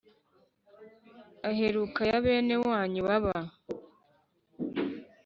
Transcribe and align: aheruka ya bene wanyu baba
aheruka 1.49 2.01
ya 2.11 2.17
bene 2.25 2.55
wanyu 2.67 3.01
baba 3.07 3.37